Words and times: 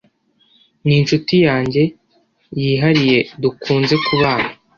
ni 0.85 0.95
inshuti 0.99 1.35
yanjye 1.47 1.83
yihariyedukunze 2.59 3.95
kubana 4.05 4.49